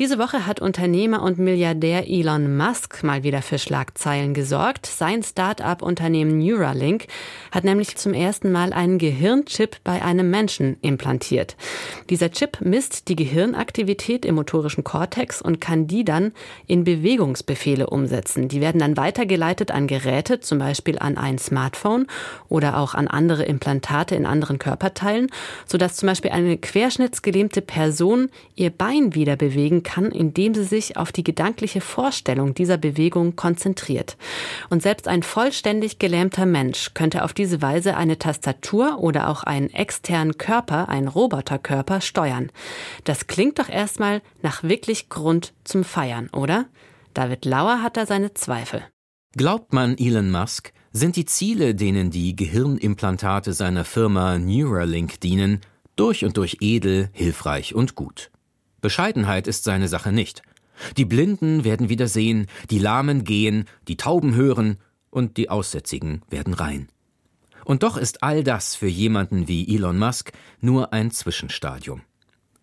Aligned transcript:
diese 0.00 0.18
Woche 0.18 0.46
hat 0.46 0.60
Unternehmer 0.60 1.22
und 1.22 1.38
Milliardär 1.38 2.08
Elon 2.08 2.56
Musk 2.56 3.02
mal 3.02 3.22
wieder 3.22 3.42
für 3.42 3.58
Schlagzeilen 3.58 4.32
gesorgt. 4.32 4.86
Sein 4.86 5.22
Start-up-Unternehmen 5.22 6.38
Neuralink 6.38 7.06
hat 7.50 7.64
nämlich 7.64 7.96
zum 7.96 8.14
ersten 8.14 8.50
Mal 8.50 8.72
einen 8.72 8.96
Gehirnchip 8.96 9.76
bei 9.84 10.02
einem 10.02 10.30
Menschen 10.30 10.78
implantiert. 10.80 11.54
Dieser 12.08 12.30
Chip 12.30 12.62
misst 12.62 13.08
die 13.08 13.14
Gehirnaktivität 13.14 14.24
im 14.24 14.36
motorischen 14.36 14.84
Kortex 14.84 15.42
und 15.42 15.60
kann 15.60 15.86
die 15.86 16.06
dann 16.06 16.32
in 16.66 16.84
Bewegungsbefehle 16.84 17.86
umsetzen. 17.86 18.48
Die 18.48 18.62
werden 18.62 18.78
dann 18.78 18.96
weitergeleitet 18.96 19.70
an 19.70 19.86
Geräte, 19.86 20.40
zum 20.40 20.60
Beispiel 20.60 20.98
an 20.98 21.18
ein 21.18 21.36
Smartphone 21.36 22.06
oder 22.48 22.78
auch 22.78 22.94
an 22.94 23.06
andere 23.06 23.44
Implantate 23.44 24.14
in 24.14 24.24
anderen 24.24 24.58
Körperteilen, 24.58 25.30
sodass 25.66 25.96
zum 25.96 26.06
Beispiel 26.06 26.30
eine 26.30 26.56
querschnittsgelähmte 26.56 27.60
Person 27.60 28.30
ihr 28.54 28.70
Bein 28.70 29.14
wieder 29.14 29.36
bewegen 29.36 29.82
kann 29.82 29.89
kann, 29.90 30.12
indem 30.12 30.54
sie 30.54 30.62
sich 30.62 30.96
auf 30.96 31.10
die 31.10 31.24
gedankliche 31.24 31.80
Vorstellung 31.80 32.54
dieser 32.54 32.76
Bewegung 32.76 33.34
konzentriert. 33.34 34.16
Und 34.68 34.82
selbst 34.82 35.08
ein 35.08 35.24
vollständig 35.24 35.98
gelähmter 35.98 36.46
Mensch 36.46 36.94
könnte 36.94 37.24
auf 37.24 37.32
diese 37.32 37.60
Weise 37.60 37.96
eine 37.96 38.16
Tastatur 38.18 38.98
oder 39.00 39.28
auch 39.28 39.42
einen 39.42 39.70
externen 39.70 40.38
Körper, 40.38 40.88
einen 40.88 41.08
Roboterkörper, 41.08 42.00
steuern. 42.00 42.52
Das 43.02 43.26
klingt 43.26 43.58
doch 43.58 43.68
erstmal 43.68 44.22
nach 44.42 44.62
wirklich 44.62 45.08
Grund 45.08 45.52
zum 45.64 45.82
Feiern, 45.82 46.28
oder? 46.32 46.66
David 47.12 47.44
Lauer 47.44 47.82
hat 47.82 47.96
da 47.96 48.06
seine 48.06 48.32
Zweifel. 48.34 48.84
Glaubt 49.36 49.72
man 49.72 49.98
Elon 49.98 50.30
Musk, 50.30 50.72
sind 50.92 51.16
die 51.16 51.24
Ziele, 51.24 51.74
denen 51.74 52.10
die 52.10 52.36
Gehirnimplantate 52.36 53.52
seiner 53.52 53.84
Firma 53.84 54.38
Neuralink 54.38 55.20
dienen, 55.20 55.60
durch 55.96 56.24
und 56.24 56.36
durch 56.36 56.58
edel, 56.60 57.10
hilfreich 57.12 57.74
und 57.74 57.96
gut. 57.96 58.30
Bescheidenheit 58.80 59.46
ist 59.46 59.64
seine 59.64 59.88
Sache 59.88 60.12
nicht. 60.12 60.42
Die 60.96 61.04
Blinden 61.04 61.64
werden 61.64 61.88
wieder 61.88 62.08
sehen, 62.08 62.46
die 62.70 62.78
Lahmen 62.78 63.24
gehen, 63.24 63.66
die 63.88 63.96
Tauben 63.96 64.34
hören 64.34 64.78
und 65.10 65.36
die 65.36 65.50
Aussätzigen 65.50 66.22
werden 66.30 66.54
rein. 66.54 66.88
Und 67.64 67.82
doch 67.82 67.96
ist 67.96 68.22
all 68.22 68.42
das 68.42 68.74
für 68.74 68.88
jemanden 68.88 69.46
wie 69.46 69.74
Elon 69.74 69.98
Musk 69.98 70.32
nur 70.60 70.92
ein 70.92 71.10
Zwischenstadium. 71.10 72.02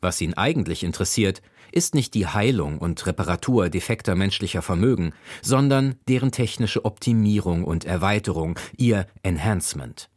Was 0.00 0.20
ihn 0.20 0.34
eigentlich 0.34 0.84
interessiert, 0.84 1.42
ist 1.70 1.94
nicht 1.94 2.14
die 2.14 2.26
Heilung 2.26 2.78
und 2.78 3.06
Reparatur 3.06 3.70
defekter 3.70 4.14
menschlicher 4.14 4.62
Vermögen, 4.62 5.14
sondern 5.40 5.94
deren 6.08 6.30
technische 6.30 6.84
Optimierung 6.84 7.64
und 7.64 7.84
Erweiterung, 7.84 8.58
ihr 8.76 9.06
Enhancement. 9.22 10.10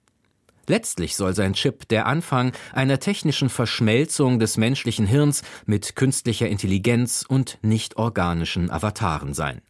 Letztlich 0.68 1.16
soll 1.16 1.36
sein 1.36 1.54
Chip 1.54 1.88
der 1.90 2.08
Anfang 2.08 2.52
einer 2.74 3.00
technischen 3.00 3.50
Verschmelzung 3.50 4.40
des 4.40 4.58
menschlichen 4.58 5.06
Hirns 5.06 5.44
mit 5.66 5.96
künstlicher 5.96 6.48
Intelligenz 6.48 7.24
und 7.28 7.60
nicht 7.62 7.98
organischen 7.98 8.72
Avataren 8.72 9.34
sein. 9.34 9.62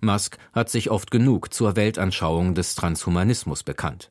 Musk 0.00 0.38
hat 0.52 0.70
sich 0.70 0.90
oft 0.90 1.10
genug 1.10 1.52
zur 1.52 1.76
Weltanschauung 1.76 2.54
des 2.54 2.74
Transhumanismus 2.76 3.62
bekannt. 3.62 4.10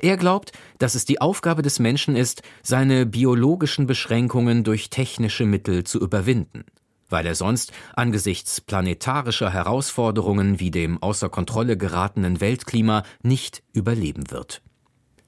Er 0.00 0.16
glaubt, 0.16 0.52
dass 0.78 0.94
es 0.94 1.04
die 1.04 1.20
Aufgabe 1.20 1.62
des 1.62 1.80
Menschen 1.80 2.14
ist, 2.14 2.42
seine 2.62 3.06
biologischen 3.06 3.86
Beschränkungen 3.86 4.62
durch 4.62 4.88
technische 4.88 5.44
Mittel 5.44 5.82
zu 5.82 6.00
überwinden, 6.00 6.64
weil 7.08 7.26
er 7.26 7.34
sonst 7.34 7.72
angesichts 7.94 8.60
planetarischer 8.60 9.50
Herausforderungen 9.50 10.60
wie 10.60 10.70
dem 10.70 11.02
außer 11.02 11.28
Kontrolle 11.28 11.76
geratenen 11.76 12.40
Weltklima 12.40 13.02
nicht 13.22 13.64
überleben 13.72 14.30
wird. 14.30 14.62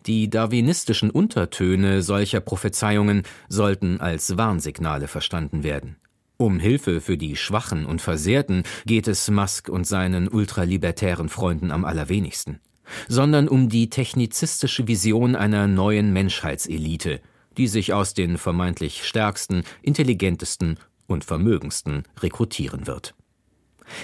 Die 0.07 0.31
darwinistischen 0.31 1.11
Untertöne 1.11 2.01
solcher 2.01 2.41
Prophezeiungen 2.41 3.25
sollten 3.49 4.01
als 4.01 4.37
Warnsignale 4.37 5.09
verstanden 5.09 5.65
werden. 5.65 5.97
Um 6.37 6.61
Hilfe 6.61 7.01
für 7.01 7.17
die 7.17 7.35
Schwachen 7.35 7.87
und 7.87 8.01
Versehrten 8.01 8.63
geht 8.85 9.09
es 9.09 9.29
Musk 9.31 9.69
und 9.69 9.87
seinen 9.87 10.29
ultralibertären 10.29 11.29
Freunden 11.29 11.73
am 11.73 11.85
allerwenigsten, 11.85 12.61
sondern 13.09 13.49
um 13.49 13.69
die 13.69 13.91
technizistische 13.91 14.87
Vision 14.87 15.35
einer 15.35 15.67
neuen 15.67 16.13
Menschheitselite, 16.13 17.21
die 17.57 17.67
sich 17.67 17.93
aus 17.93 18.15
den 18.15 18.39
vermeintlich 18.39 19.05
stärksten, 19.05 19.65
intelligentesten 19.83 20.79
und 21.09 21.25
vermögendsten 21.25 22.05
rekrutieren 22.21 22.87
wird. 22.87 23.15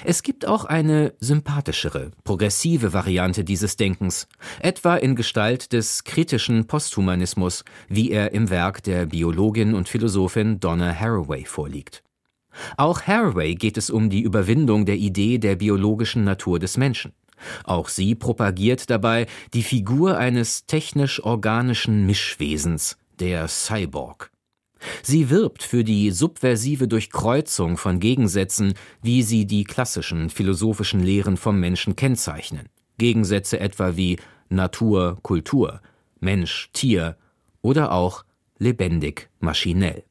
Es 0.04 0.22
gibt 0.22 0.46
auch 0.46 0.64
eine 0.64 1.14
sympathischere, 1.20 2.10
progressive 2.24 2.92
Variante 2.92 3.44
dieses 3.44 3.76
Denkens, 3.76 4.28
etwa 4.60 4.96
in 4.96 5.16
Gestalt 5.16 5.72
des 5.72 6.04
kritischen 6.04 6.66
Posthumanismus, 6.66 7.64
wie 7.88 8.10
er 8.10 8.32
im 8.32 8.50
Werk 8.50 8.82
der 8.82 9.06
Biologin 9.06 9.74
und 9.74 9.88
Philosophin 9.88 10.60
Donna 10.60 10.94
Haraway 10.94 11.44
vorliegt. 11.44 12.02
Auch 12.76 13.02
Haraway 13.02 13.54
geht 13.54 13.76
es 13.76 13.90
um 13.90 14.10
die 14.10 14.22
Überwindung 14.22 14.84
der 14.84 14.96
Idee 14.96 15.38
der 15.38 15.56
biologischen 15.56 16.24
Natur 16.24 16.58
des 16.58 16.76
Menschen. 16.76 17.12
Auch 17.64 17.88
sie 17.88 18.14
propagiert 18.14 18.90
dabei 18.90 19.26
die 19.52 19.62
Figur 19.62 20.18
eines 20.18 20.66
technisch-organischen 20.66 22.06
Mischwesens, 22.06 22.98
der 23.18 23.48
Cyborg. 23.48 24.31
Sie 25.02 25.30
wirbt 25.30 25.62
für 25.62 25.84
die 25.84 26.10
subversive 26.10 26.88
Durchkreuzung 26.88 27.76
von 27.76 28.00
Gegensätzen, 28.00 28.74
wie 29.02 29.22
sie 29.22 29.46
die 29.46 29.64
klassischen 29.64 30.30
philosophischen 30.30 31.00
Lehren 31.00 31.36
vom 31.36 31.60
Menschen 31.60 31.96
kennzeichnen. 31.96 32.68
Gegensätze 32.98 33.60
etwa 33.60 33.96
wie 33.96 34.18
Natur, 34.48 35.18
Kultur, 35.22 35.80
Mensch, 36.20 36.70
Tier 36.72 37.16
oder 37.62 37.92
auch 37.92 38.24
lebendig, 38.58 39.28
maschinell. 39.40 40.04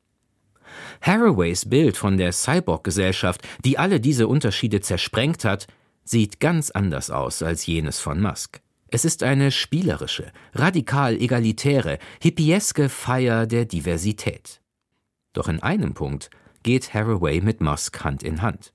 Haraways 1.01 1.67
Bild 1.69 1.97
von 1.97 2.17
der 2.17 2.31
Cyborg-Gesellschaft, 2.31 3.41
die 3.63 3.77
alle 3.77 3.99
diese 3.99 4.27
Unterschiede 4.27 4.81
zersprengt 4.81 5.43
hat, 5.45 5.67
sieht 6.03 6.39
ganz 6.39 6.71
anders 6.71 7.11
aus 7.11 7.43
als 7.43 7.65
jenes 7.65 7.99
von 7.99 8.21
Musk. 8.21 8.61
Es 8.89 9.05
ist 9.05 9.23
eine 9.23 9.51
spielerische, 9.51 10.31
radikal 10.53 11.15
egalitäre, 11.15 11.97
hippieske 12.21 12.89
Feier 12.89 13.47
der 13.47 13.65
Diversität. 13.65 14.60
Doch 15.33 15.47
in 15.47 15.61
einem 15.61 15.93
Punkt 15.93 16.29
geht 16.63 16.93
Haraway 16.93 17.41
mit 17.41 17.61
Musk 17.61 18.03
Hand 18.03 18.23
in 18.23 18.41
Hand. 18.41 18.73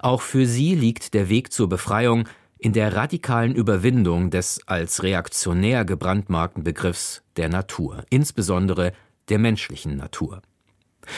Auch 0.00 0.22
für 0.22 0.46
sie 0.46 0.74
liegt 0.74 1.14
der 1.14 1.28
Weg 1.28 1.52
zur 1.52 1.68
Befreiung 1.68 2.28
in 2.58 2.72
der 2.72 2.96
radikalen 2.96 3.54
Überwindung 3.54 4.30
des 4.30 4.60
als 4.66 5.02
reaktionär 5.02 5.84
gebrandmarkten 5.84 6.64
Begriffs 6.64 7.22
der 7.36 7.48
Natur, 7.48 8.04
insbesondere 8.10 8.92
der 9.28 9.38
menschlichen 9.38 9.96
Natur. 9.96 10.42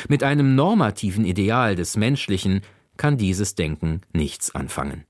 Mit 0.08 0.22
einem 0.22 0.54
normativen 0.54 1.24
Ideal 1.24 1.74
des 1.74 1.96
Menschlichen 1.96 2.62
kann 2.96 3.16
dieses 3.16 3.54
Denken 3.54 4.02
nichts 4.12 4.54
anfangen. 4.54 5.04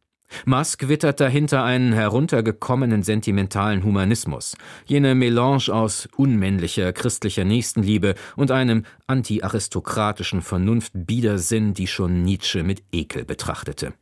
Musk 0.44 0.88
wittert 0.88 1.20
dahinter 1.20 1.64
einen 1.64 1.92
heruntergekommenen 1.92 3.02
sentimentalen 3.02 3.84
Humanismus, 3.84 4.56
jene 4.86 5.14
Melange 5.14 5.68
aus 5.68 6.08
unmännlicher 6.16 6.92
christlicher 6.92 7.44
Nächstenliebe 7.44 8.14
und 8.36 8.50
einem 8.50 8.84
antiaristokratischen 9.06 10.42
Vernunftbiedersinn, 10.42 11.74
die 11.74 11.86
schon 11.86 12.22
Nietzsche 12.22 12.62
mit 12.62 12.82
Ekel 12.92 13.24
betrachtete. 13.24 13.92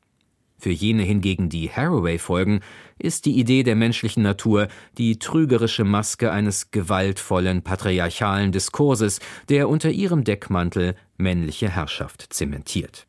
Für 0.61 0.71
jene 0.71 1.05
hingegen, 1.05 1.49
die 1.49 1.71
Haraway 1.71 2.19
folgen, 2.19 2.61
ist 2.99 3.27
die 3.27 3.39
Idee 3.39 3.63
der 3.63 3.77
menschlichen 3.77 4.25
Natur 4.25 4.67
die 4.99 5.21
trügerische 5.21 5.85
Maske 5.85 6.33
eines 6.33 6.73
gewaltvollen 6.73 7.63
patriarchalen 7.63 8.51
Diskurses, 8.51 9.21
der 9.49 9.69
unter 9.69 9.91
ihrem 9.91 10.25
Deckmantel 10.25 10.97
männliche 11.17 11.69
Herrschaft 11.69 12.33
zementiert. 12.33 13.08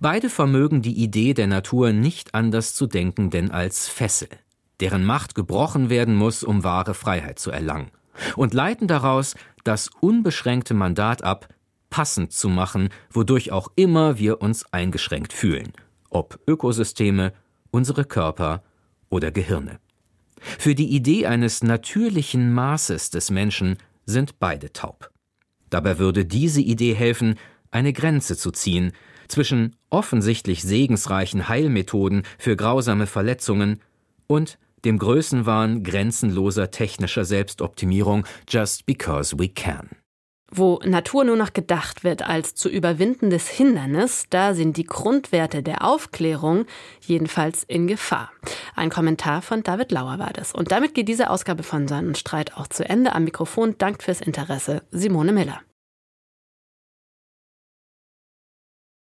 Beide 0.00 0.28
vermögen 0.28 0.82
die 0.82 1.02
Idee 1.02 1.34
der 1.34 1.46
Natur 1.46 1.92
nicht 1.92 2.34
anders 2.34 2.74
zu 2.74 2.86
denken 2.86 3.30
denn 3.30 3.50
als 3.50 3.88
Fessel, 3.88 4.28
deren 4.80 5.04
Macht 5.04 5.34
gebrochen 5.34 5.90
werden 5.90 6.14
muss, 6.14 6.42
um 6.42 6.64
wahre 6.64 6.94
Freiheit 6.94 7.38
zu 7.38 7.50
erlangen, 7.50 7.90
und 8.36 8.54
leiten 8.54 8.88
daraus 8.88 9.34
das 9.64 9.90
unbeschränkte 10.00 10.74
Mandat 10.74 11.22
ab, 11.22 11.48
passend 11.90 12.32
zu 12.32 12.48
machen, 12.48 12.90
wodurch 13.10 13.52
auch 13.52 13.68
immer 13.74 14.18
wir 14.18 14.40
uns 14.40 14.64
eingeschränkt 14.72 15.32
fühlen, 15.32 15.72
ob 16.08 16.38
Ökosysteme, 16.46 17.32
unsere 17.70 18.04
Körper 18.04 18.62
oder 19.08 19.30
Gehirne. 19.30 19.78
Für 20.40 20.74
die 20.74 20.88
Idee 20.88 21.26
eines 21.26 21.62
natürlichen 21.62 22.52
Maßes 22.52 23.10
des 23.10 23.30
Menschen 23.30 23.76
sind 24.06 24.38
beide 24.38 24.72
taub. 24.72 25.10
Dabei 25.68 25.98
würde 25.98 26.24
diese 26.24 26.60
Idee 26.60 26.94
helfen, 26.94 27.36
eine 27.70 27.92
Grenze 27.92 28.36
zu 28.36 28.50
ziehen, 28.50 28.92
zwischen 29.30 29.76
offensichtlich 29.90 30.62
segensreichen 30.62 31.48
Heilmethoden 31.48 32.22
für 32.38 32.56
grausame 32.56 33.06
Verletzungen 33.06 33.80
und 34.26 34.58
dem 34.84 34.98
Größenwahn 34.98 35.82
grenzenloser 35.82 36.70
technischer 36.70 37.24
Selbstoptimierung 37.24 38.24
just 38.48 38.86
because 38.86 39.38
we 39.38 39.48
can. 39.48 39.90
Wo 40.52 40.80
Natur 40.84 41.24
nur 41.24 41.36
noch 41.36 41.52
gedacht 41.52 42.02
wird 42.02 42.22
als 42.22 42.56
zu 42.56 42.68
überwindendes 42.68 43.48
Hindernis, 43.48 44.24
da 44.30 44.54
sind 44.54 44.76
die 44.76 44.84
Grundwerte 44.84 45.62
der 45.62 45.84
Aufklärung 45.84 46.66
jedenfalls 47.00 47.62
in 47.62 47.86
Gefahr. 47.86 48.30
Ein 48.74 48.90
Kommentar 48.90 49.42
von 49.42 49.62
David 49.62 49.92
Lauer 49.92 50.18
war 50.18 50.32
das. 50.32 50.52
Und 50.52 50.72
damit 50.72 50.94
geht 50.94 51.06
diese 51.06 51.30
Ausgabe 51.30 51.62
von 51.62 51.86
Sonnenstreit 51.86 52.56
auch 52.56 52.66
zu 52.66 52.88
Ende. 52.88 53.14
Am 53.14 53.24
Mikrofon 53.24 53.76
dankt 53.78 54.02
fürs 54.02 54.20
Interesse 54.20 54.82
Simone 54.90 55.32
Miller. 55.32 55.60